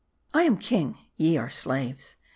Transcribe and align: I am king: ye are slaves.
I 0.33 0.45
am 0.45 0.57
king: 0.57 0.97
ye 1.15 1.37
are 1.37 1.51
slaves. 1.51 2.15